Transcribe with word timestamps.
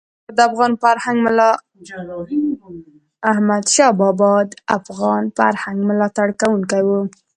احمدشاه 3.31 3.97
بابا 3.99 4.31
د 4.51 4.53
افغان 4.77 5.23
فرهنګ 5.37 5.77
ملاتړ 5.89 6.27
کوونکی 6.41 6.81
و. 6.87 6.89